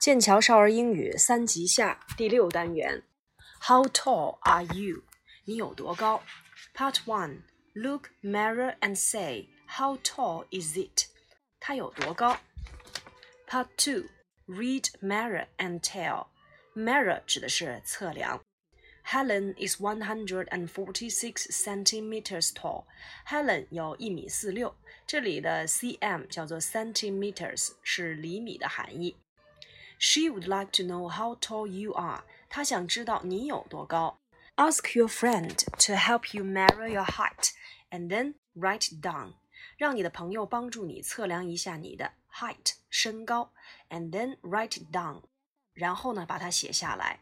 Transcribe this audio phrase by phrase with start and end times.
[0.00, 3.02] 剑桥少儿英语三级下第六单元。
[3.60, 5.02] How tall are you？
[5.44, 6.22] 你有多高？
[6.74, 7.42] Part one.
[7.74, 11.06] Look, mirror, and say, How tall is it?
[11.60, 12.38] 它有多高？
[13.48, 14.08] Part two.
[14.46, 16.28] Read, mirror, and tell.
[16.74, 18.40] Mirror 指的是测量。
[19.04, 22.84] Helen is one hundred and forty-six centimeters tall.
[23.26, 24.74] Helen 有一米四六。
[25.06, 29.16] 这里的 cm 叫做 centimeters，是厘米的含义。
[30.00, 32.22] She would like to know how tall you are.
[32.48, 34.18] 她想知道你有多高。
[34.56, 35.54] Ask your friend
[35.86, 37.50] to help you measure your height,
[37.90, 39.34] and then write it down.
[39.76, 43.52] 让你的朋友帮助你测量一下你的 height 身高，
[43.90, 45.22] and then write it down.
[45.74, 47.20] 然后呢，把它写下来。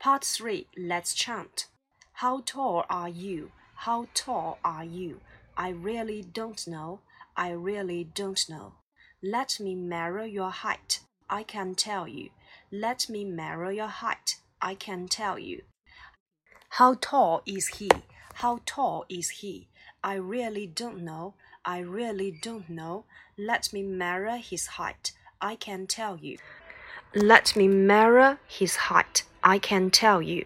[0.00, 1.66] Part three, let's chant.
[2.14, 3.50] How tall are you?
[3.84, 5.20] How tall are you?
[5.54, 7.00] I really don't know.
[7.34, 8.72] I really don't know.
[9.20, 11.00] Let me measure your height.
[11.29, 12.29] I can tell you.
[12.71, 14.37] Let me measure your height.
[14.61, 15.61] I can tell you.
[16.69, 17.89] How tall is he?
[18.35, 19.69] How tall is he?
[20.03, 21.35] I really don't know.
[21.63, 23.05] I really don't know.
[23.37, 25.13] Let me measure his height.
[25.41, 26.37] I can tell you.
[27.13, 29.23] Let me measure his height.
[29.43, 30.45] I can tell you.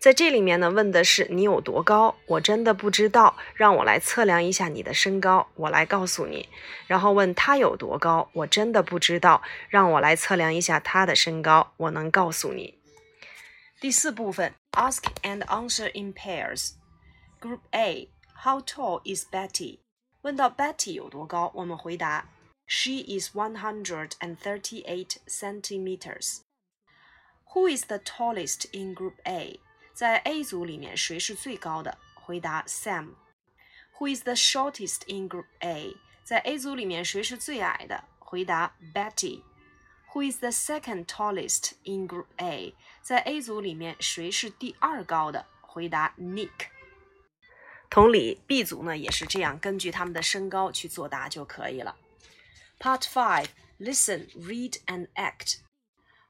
[0.00, 6.48] 在这里面呢，问的是你有多高，我真的不知道，让我来测量一下你的身高，我来告诉你。
[6.86, 12.78] 然后问他有多高，我真的不知道，让我来测量一下他的身高，我能告诉你。
[13.80, 19.80] 第四部分，ask and answer in pairs。Group A，How tall is Betty？
[20.22, 22.28] 问到 Betty 有多高，我们回答，
[22.66, 29.60] She is one hundred and thirty-eight centimeters。Who is the tallest in Group A？
[29.92, 31.98] 在 A 组里面，谁是最高的？
[32.14, 35.96] 回答 Sam。Who is the shortest in Group A？
[36.22, 38.04] 在 A 组里面，谁是最矮的？
[38.18, 42.74] 回答 Betty。Who is the second tallest in Group A？
[43.02, 45.46] 在 A 组里面，谁是第二高的？
[45.60, 46.68] 回答 Nick。
[47.88, 51.96] 同理，B 组呢也是这样，根据他们的身高去作答就可以了。
[52.78, 53.48] Part Five:
[53.78, 55.60] Listen, read, and act.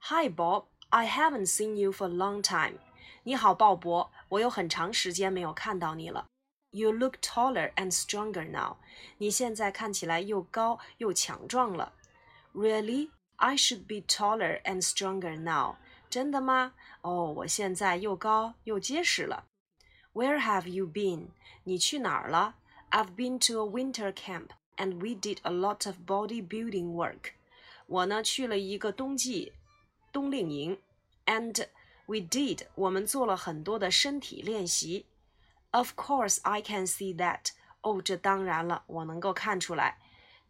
[0.02, 0.66] Hi, Bob.
[0.90, 2.78] I haven't seen you for a long time.
[3.24, 6.26] 你好，鲍勃，我有很长时间没有看到你了。
[6.70, 8.76] You look taller and stronger now。
[9.18, 11.92] 你现在看起来又高又强壮了。
[12.54, 13.10] Really?
[13.36, 15.76] I should be taller and stronger now。
[16.08, 16.74] 真的吗？
[17.02, 19.44] 哦，我现在又高又结实了。
[20.12, 21.28] Where have you been？
[21.64, 22.54] 你去哪儿了？
[22.90, 27.32] I've been to a winter camp and we did a lot of bodybuilding work。
[27.86, 29.52] 我呢去了一个冬季
[30.12, 30.78] 冬令营，
[31.26, 31.66] and
[32.10, 35.06] We did，我们做了很多的身体练习。
[35.72, 37.50] Of course, I can see that.
[37.82, 39.98] 哦，这当然了，我能够看出来。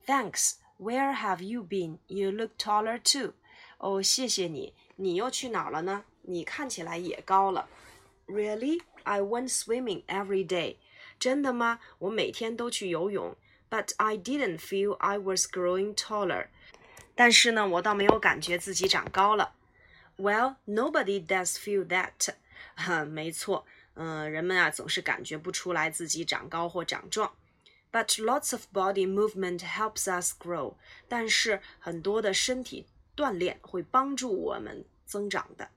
[0.06, 0.54] Thanks.
[0.78, 1.99] Where have you been?
[2.06, 3.32] You look taller too.
[3.78, 4.75] 哦，谢谢你。
[4.97, 6.04] 你又去哪儿了呢？
[6.22, 7.69] 你看起来也高了。
[8.27, 8.82] Really?
[9.04, 10.77] I went swimming every day.
[11.19, 11.81] 真的吗？
[11.99, 13.34] 我每天都去游泳。
[13.71, 16.49] But I didn't feel I was growing taller.
[17.15, 19.54] 但是呢，我倒没有感觉自己长高了。
[20.21, 22.34] Well, nobody does feel that.
[22.75, 27.34] 哈，没错，嗯，人们啊总是感觉不出来自己长高或长壮。
[27.93, 30.75] But lots of body movement helps us grow.
[31.09, 35.71] 但是很多的身体锻炼会帮助我们增长的。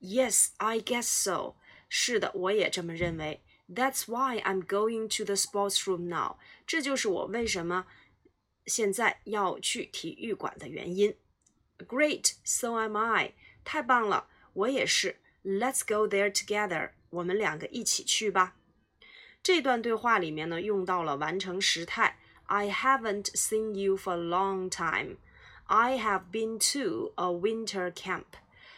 [0.00, 1.54] Yes, I guess so.
[1.88, 3.42] 是的，我也这么认为。
[3.68, 6.36] That's why I'm going to the sports room now.
[6.66, 7.86] 这就是我为什么
[8.66, 11.16] 现在要去体育馆的原因。
[11.78, 13.34] Great, so am I.
[13.63, 15.17] 太棒了，我也是。
[15.43, 16.91] Let's go there together。
[17.09, 18.55] 我们两个一起去吧。
[19.41, 22.17] 这段对话里面呢，用到了完成时态。
[22.45, 25.17] I haven't seen you for a long time.
[25.65, 28.25] I have been to a winter camp.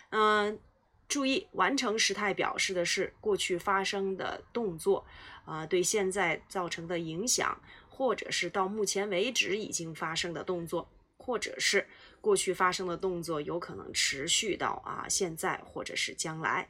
[0.09, 0.59] 嗯，
[1.07, 5.06] 注意，完成时态表示的是过去发生的动作，
[5.45, 10.90] 啊，对现在造成的影响，或者是到目前为止已经发生的动作。
[11.18, 11.88] 或者是
[12.25, 16.68] 过去发生的动作有可能持续到啊现在或者是将来，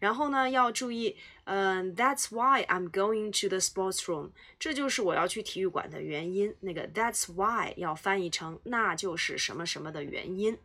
[0.00, 6.52] 然后呢要注意，嗯，That's why I'm going to the sports room，这就是我要去体育馆的原因。
[6.58, 10.58] 那个 That's why 要翻译成那就是什么什么的原因。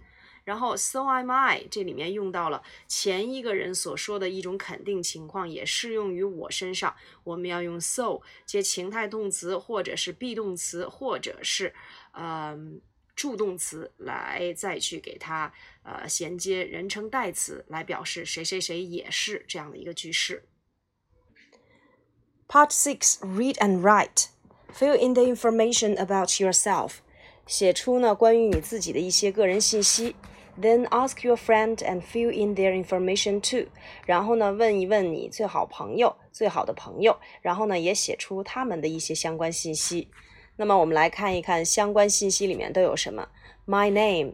[0.45, 6.95] 然后 So am I 这里面用到了前一个人所说的一种肯定情况，也适用于我身上。
[7.23, 11.75] 我们要用 so 接情态动词，或者是 be 动词，或者是
[12.13, 12.81] 嗯。
[13.15, 20.45] 助动词来再去给它呃衔接人称代词，来表示谁谁谁也是这样的一个句式。
[22.47, 24.27] Part six: Read and write.
[24.73, 26.95] Fill in the information about yourself.
[27.45, 30.15] 写出呢关于你自己的一些个人信息。
[30.59, 33.71] Then ask your friend and fill in their information too。
[34.05, 40.09] 然后呢，问一问你最好朋友、最好的朋友，然后呢，也写出他们的一些相关信息。
[40.55, 43.29] 那么我们来看一看相关信息里面都有什么。
[43.65, 44.33] My name，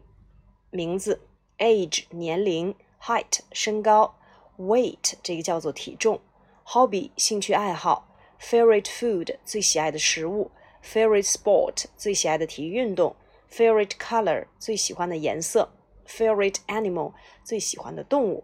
[0.70, 1.22] 名字
[1.58, 4.16] ；age，年龄；height，身高
[4.58, 6.20] ；weight，这个叫做体重
[6.66, 8.08] ；hobby，兴趣爱好
[8.42, 10.52] ；favorite food，最喜爱的食物
[10.84, 13.16] ；favorite sport，最喜爱的体育运动
[13.50, 15.72] ；favorite color，最喜欢的颜色
[16.06, 17.14] ；favorite animal，
[17.46, 18.44] 最喜欢的动物。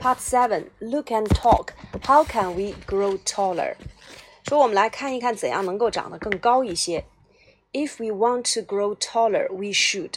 [0.00, 1.70] Part seven, look and talk.
[2.04, 3.76] How can we grow taller?
[4.44, 7.04] 说我们来看一看怎样能够长得更高一些。
[7.72, 10.14] If we want to grow taller, we should.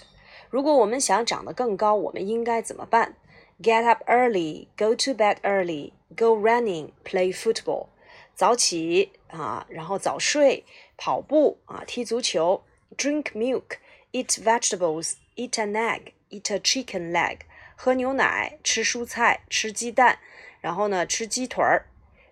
[0.50, 3.16] 如果我们想长得更高，我们应该怎么办？
[3.62, 7.88] Get up early, go to bed early, go running, play football.
[8.36, 10.64] 早起啊，然后早睡，
[10.96, 12.64] 跑步啊，踢足球。
[12.98, 13.78] Drink milk,
[14.12, 17.40] eat vegetables, eat an egg, eat a chicken leg.
[17.76, 20.20] 喝牛奶，吃蔬菜，吃鸡蛋，
[20.62, 21.88] 然后呢，吃鸡腿儿。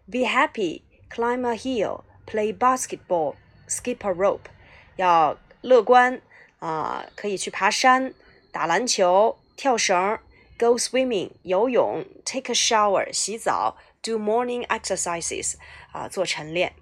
[0.10, 3.36] Be happy, climb a hill, play basketball,
[3.68, 4.50] skip a rope。
[4.96, 6.22] 要乐观
[6.60, 8.14] 啊，可以去爬山，
[8.52, 10.20] 打篮球，跳绳，
[10.58, 15.56] go swimming，游泳，take a shower，洗澡，do morning exercises，
[15.92, 16.74] 啊，做晨练。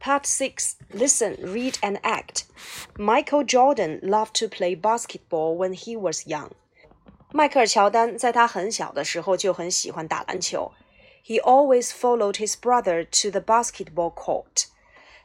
[0.00, 2.42] Part six: Listen, read, and act.
[2.96, 6.50] Michael Jordan loved to play basketball when he was young.
[7.32, 10.72] 迈克尔·乔丹在他很小的时候就很喜欢打篮球。
[11.24, 14.66] He always followed his brother to the basketball court.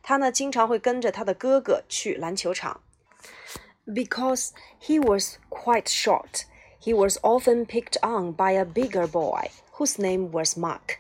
[0.01, 2.81] 他呢经常会跟着他的哥哥去篮球场。
[3.85, 6.43] Because he was quite short,
[6.81, 10.99] he was often picked on by a bigger boy whose name was Mark.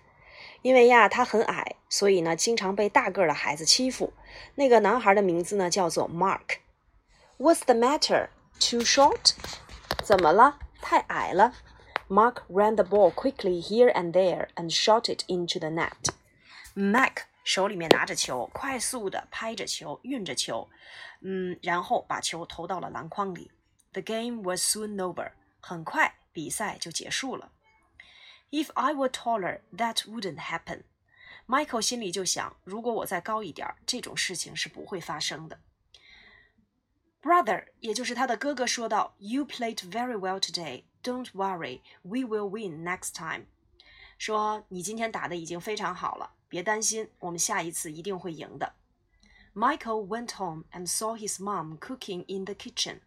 [0.61, 4.11] 因为呀他很矮，所以呢经常被大个儿的孩子欺负。
[4.55, 8.29] 那个男孩的名字呢叫做 Mark。What's the matter?
[8.59, 9.35] Too short?
[10.03, 10.59] 怎么了？
[10.82, 11.54] 太矮了。
[12.08, 16.10] Mark ran the ball quickly here and there and shot it into the net.
[16.74, 20.68] Mark 手里面拿着球，快速的拍着球，运着球，
[21.22, 23.50] 嗯，然后把球投到了篮筐里。
[23.92, 25.32] The game was soon over.
[25.60, 27.52] 很快，比赛就结束了。
[28.50, 30.82] If I were taller, that wouldn't happen.
[31.46, 35.58] Michael 心里就想，如果我再高一点，这种事情是不会发生的。
[37.21, 40.83] Brother，也就是他的哥哥说道：“You played very well today.
[41.03, 43.45] Don't worry, we will win next time。”
[44.17, 48.73] 说你今天打的已经非常好了，别担心，我们下一次一定会赢的。
[49.53, 53.01] Michael went home and saw his mom cooking in the kitchen.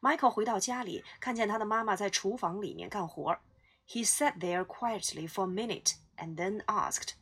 [0.00, 3.38] Michael 回到家里，看见他的妈妈在厨房里面干活。
[3.88, 7.14] He sat there quietly for a minute and then asked.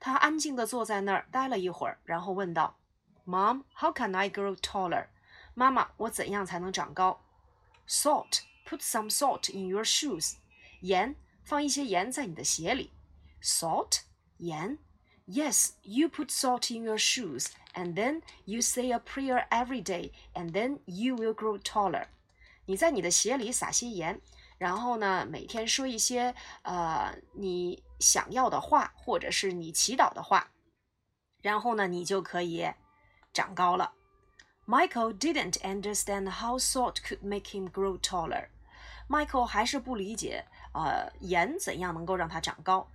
[0.00, 2.74] 他安静地坐在那儿待了一会儿，然后问道：“
[3.26, 5.06] Mom, how can I grow taller?”
[5.53, 7.21] 妈妈，我怎样才能长高
[7.87, 10.35] ？Salt, put some salt in your shoes.
[10.81, 12.91] 盐，放一些盐在你的鞋里。
[13.41, 14.01] Salt，
[14.37, 14.79] 盐。
[15.25, 20.51] Yes, you put salt in your shoes, and then you say a prayer every day, and
[20.51, 22.07] then you will grow taller.
[22.65, 24.19] 你在你的鞋里撒些盐，
[24.57, 30.51] 然后呢，每天说一些呃你想要的话，或者是你祈祷的话，
[31.41, 32.69] 然后呢，你就可以
[33.31, 33.93] 长高了。
[34.66, 38.48] Michael didn't understand how salt could make him grow taller.
[39.08, 42.88] Michael 还是不理解，呃，盐怎样能够让他长高。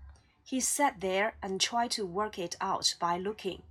[0.46, 3.62] He sat there and tried to work it out by looking.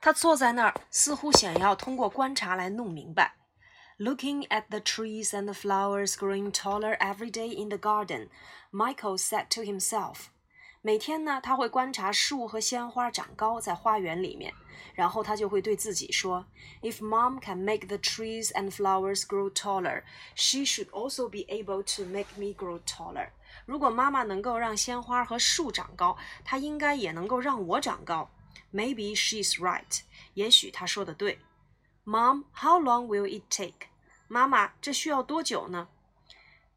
[0.00, 3.34] 他坐在那儿，似乎想要通过观察来弄明白。
[3.98, 8.28] Looking at the trees and the flowers growing taller every day in the garden,
[8.70, 10.28] Michael said to himself.
[10.82, 14.54] 每天呢，他会观察树和鲜花长高在花园里面，
[14.94, 16.46] 然后他就会对自己说：“
[16.82, 20.04] If mom can make the trees and flowers grow taller,
[20.36, 23.30] she should also be able to make me grow taller。”
[23.66, 28.30] 如果妈妈能够让鲜花和树长高，她应该也能够让我长高。
[28.72, 30.02] Maybe she's right。
[30.34, 31.40] 也许她说的对。
[32.04, 33.88] Mom, how long will it take？
[34.28, 35.88] 妈妈，这需要多久呢？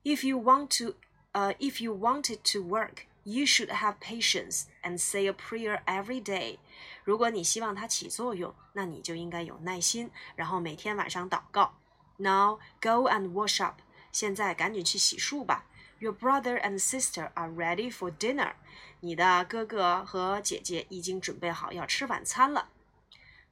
[0.04, 0.96] If you want to,
[1.34, 3.06] uh, if you want it to work.
[3.26, 6.58] You should have patience and say a prayer every day.
[7.04, 11.76] 如果你希望它起作用，那你就应该有耐心，然后每天晚上祷告。
[12.18, 13.82] Now go and wash up.
[14.12, 15.66] 现在赶紧去洗漱吧。
[16.00, 18.54] Your brother and sister are ready for dinner.
[19.02, 22.70] 你的哥哥和姐姐已经准备好要吃晚餐了。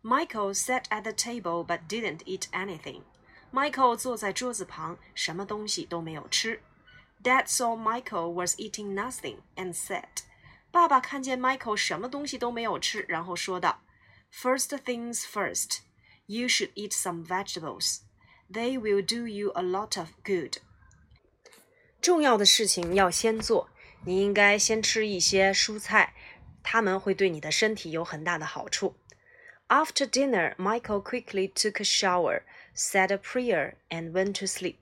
[0.01, 3.01] Michael sat at the table but didn't eat anything.
[3.51, 6.61] Michael 坐在桌子旁，什么东西都没有吃。
[7.23, 10.23] Dad saw Michael was eating nothing and said,
[10.71, 13.83] 爸爸看见 Michael 什么东西都没有吃，然后说道：“
[14.31, 15.79] First things first,
[16.31, 18.01] You should eat some vegetables.
[18.51, 20.57] They will do you a lot of good.
[21.99, 23.67] 重要的事情要先做，
[24.05, 26.13] 你应该先吃一些蔬菜，
[26.61, 28.95] 它们会对你的身体有很大的好处。
[29.69, 32.43] After dinner, Michael quickly took a shower,
[32.75, 34.77] said a prayer, and went to sleep.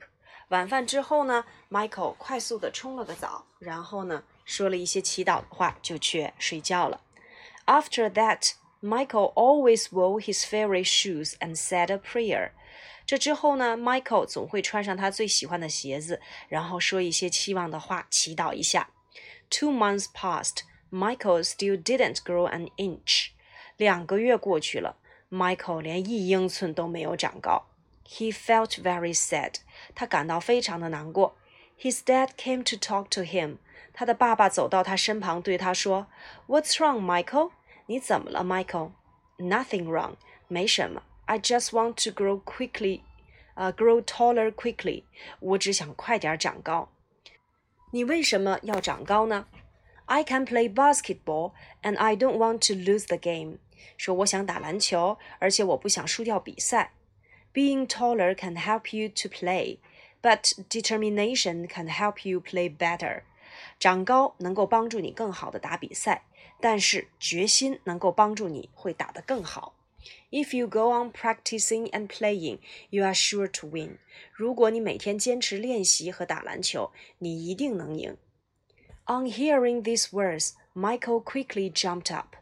[0.52, 7.02] 晚饭之后呢，Michael 快速的冲了个澡，然后呢说了一些祈祷的话，就去睡觉了。
[7.66, 12.52] After that, Michael always wore his favorite shoes and said a prayer.
[13.06, 18.90] 这之后呢，Michael 总会穿上他最喜欢的鞋子，然后说一些期望的话，祈祷一下。
[19.50, 20.60] Two months passed,
[20.92, 23.30] Michael still didn't grow an inch.
[23.78, 24.98] 两个月过去了，
[25.30, 27.68] Michael 连一英寸都没有长高。
[28.06, 29.56] He felt very sad.
[29.94, 31.38] 他感到非常的难过。
[31.80, 33.58] His dad came to talk to him.
[33.94, 36.08] 他的爸爸走到他身旁，对他说：“
[36.48, 37.52] What's wrong, Michael？
[37.88, 40.16] 你怎么了，Michael？”“Nothing wrong，
[40.48, 41.04] 没什么。
[41.26, 43.02] I just want to grow quickly，
[43.56, 45.04] 呃、uh,，grow taller quickly。
[45.40, 46.90] 我只想快点长高。
[47.92, 49.48] 你为什么要长高呢？
[50.06, 53.58] I can play basketball and I don't want to lose the game。
[53.98, 56.94] 说我想打篮球，而且我不想输掉比赛。
[57.54, 59.78] Being taller can help you to play,
[60.22, 63.24] but determination can help you play better.
[63.80, 66.24] 长高能够帮助你更好的打比赛，
[66.60, 69.74] 但是决心能够帮助你会打得更好。
[70.32, 72.60] If you go on practicing and playing,
[72.92, 73.98] you are sure to win.
[74.34, 78.18] 如果你每天坚持练习和打篮球，你一定能赢。
[79.06, 82.36] On hearing these words, Michael quickly jumped up.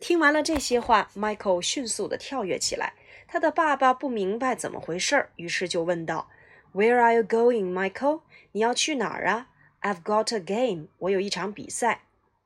[0.00, 2.94] 听完了这些话，Michael 迅速地跳跃起来。
[3.26, 6.26] 他的爸爸不明白怎么回事儿，于是就问道：“
[6.74, 8.22] Where are you going, Michael？
[8.52, 10.88] 你要去哪儿啊？”“I've got a game。
[10.98, 12.02] 我有一场比赛。”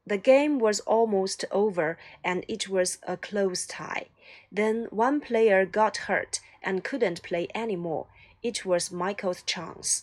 [0.06, 4.06] The game was almost over, and it was a close tie.
[4.54, 8.06] Then one player got hurt and couldn't play anymore.
[8.40, 10.02] It was Michael's chance.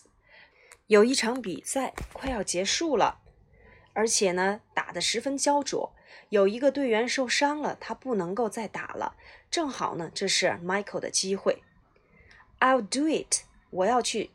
[0.88, 3.20] 有一场比赛快要结束了，
[3.94, 5.94] 而且呢，打得十分焦灼。
[6.28, 9.16] 有一个队员受伤了，他不能够再打了。
[9.50, 11.62] 正好呢，这是 Michael 的机会。
[12.60, 14.30] I'll do it，我要去。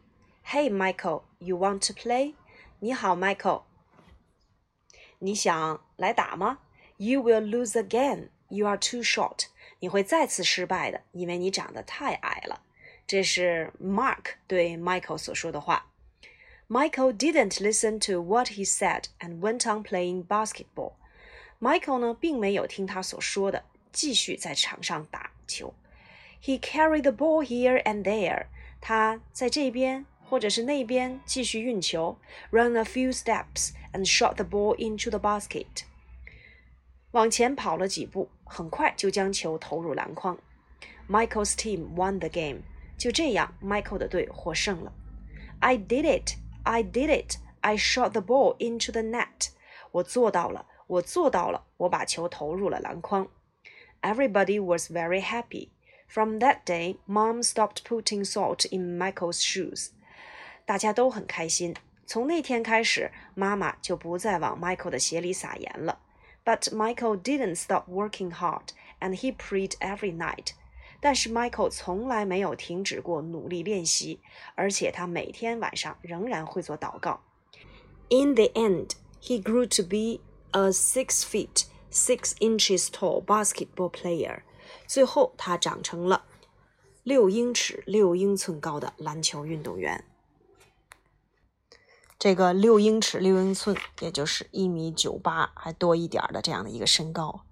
[0.45, 2.33] Hey Michael，you want to play？
[2.79, 3.63] 你好，Michael，
[5.19, 6.59] 你想来打吗？
[6.97, 8.29] You will lose again.
[8.47, 9.47] You are too short.
[9.79, 12.63] 你会再次失败的，因为你长得太矮了。
[13.05, 15.87] 这是 Mark 对 Michael 所说的话。
[16.67, 20.93] Michael didn't listen to what he said and went on playing basketball.
[21.59, 25.73] Michael 呢，并没有听他所说的， 继续在场上打球。
[26.41, 28.45] He carried the ball here and there。
[28.81, 32.17] 他在这边或者是那边继续运球，
[32.51, 35.83] run a few steps and shot the ball into the basket。
[37.11, 40.37] 往前跑了几步，很快就将球投入篮筐。
[41.09, 42.61] Michael's team won the game。
[42.97, 44.93] 就这样，Michael 的队获胜了。
[45.59, 46.35] I did it!
[46.63, 47.37] I did it!
[47.61, 49.49] I shot the ball into the net。
[49.91, 53.27] 我做到了，我做到了，我把球投入了篮筐。
[54.03, 55.69] Everybody was very happy.
[56.07, 59.89] From that day, Mom stopped putting salt in Michael's shoes.
[60.65, 61.75] 大家都很开心。
[62.05, 65.99] 从那天开始，妈妈就不再往 Michael 的鞋里撒盐了。
[66.43, 68.69] But Michael didn't stop working hard,
[68.99, 70.53] and he prayed every night.
[70.99, 74.19] 但是 Michael 从来没有停止过努力练习，
[74.55, 77.21] 而且他每天晚上仍然会做祷告。
[78.09, 80.21] In the end, he grew to be
[80.51, 84.42] a six feet Six inches tall basketball player。
[84.88, 86.24] 最后，他长成了
[87.04, 90.04] 六英尺六英寸高的篮球运动员。
[92.18, 97.42] 这个六英尺六英寸，也就是一米九八还多一点的这样的一个身高。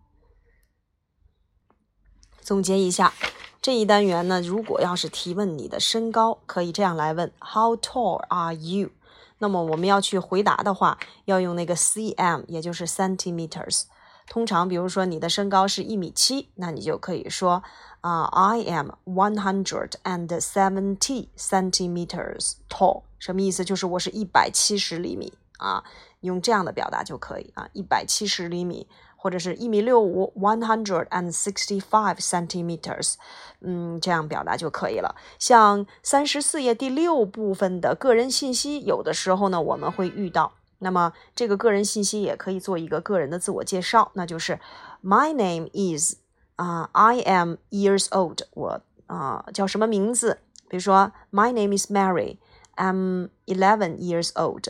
[2.41, 3.13] 总结一下
[3.61, 8.91] 这一单元呢，如果要是提问你的身高，可以这样来问：How tall are you？
[9.39, 13.85] 那么我们要去回答的话，要用那个 cm，也就是 centimeters。
[14.33, 17.63] 通常，比如说你的身高是一米七，那你就可以说
[18.01, 23.03] 啊、，I am one hundred and seventy centimeters tall。
[23.19, 23.63] 什么意思？
[23.63, 25.85] 就是我是一百七十厘米啊，
[26.21, 33.17] 用这样的表达就可以啊，一百七十厘米，或者是一米六五，one hundred and sixty-five centimeters，
[33.61, 35.15] 嗯，这样表达就可以了。
[35.39, 40.55] 像三十四页第六部分的个人信息，有的时候呢，我们会遇到。
[40.82, 44.60] 那么这个个人信息也可以做一个个人的自我介绍，那就是
[45.04, 46.18] My name is
[46.56, 50.40] 啊、uh,，I am years old，我啊、uh, 叫什么名字？
[50.68, 54.70] 比如说 My name is Mary，I'm eleven years old，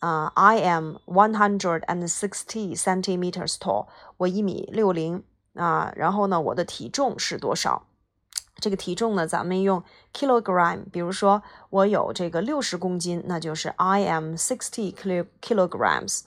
[0.00, 3.86] 啊、uh,，I am one hundred and sixty centimeters tall，
[4.16, 5.22] 我一米六零
[5.54, 7.86] 啊，然后呢，我的体重是多少？
[8.58, 9.84] 这个体重呢，咱们用
[10.14, 16.22] kilogram，比如说我有这个六十公斤，那就是 I am sixty kilo kilograms。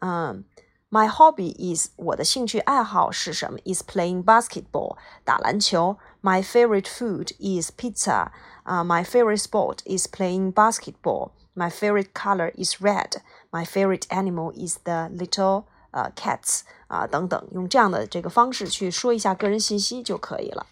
[0.00, 0.44] 嗯，
[0.90, 3.58] My hobby is 我的兴趣爱好是什么？
[3.64, 5.98] Is playing basketball 打篮球。
[6.22, 8.28] My favorite food is pizza。
[8.62, 13.20] 啊，My favorite sport is playing basketball。My favorite color is red.
[13.50, 20.66] My favorite animal is the little 呃 cats 啊等等，用这样的这个方式去说一下个人信息就可以了。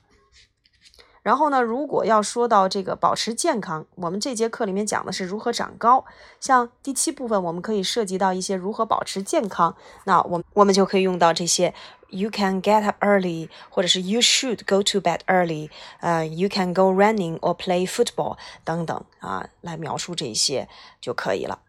[1.27, 6.05] 然后呢，如果要说到这个保持健康，我们这节课里面讲的是如何长高。
[6.39, 9.75] 像第七部分，我们可以涉及到一些如何保持健康。
[10.05, 11.73] 那我我们就可以用到这些
[12.07, 15.69] ：You can get up early，或者是 You should go to bed early。
[15.99, 20.69] 呃，You can go running or play football 等等啊，来描述这些
[21.01, 21.59] 就可以了。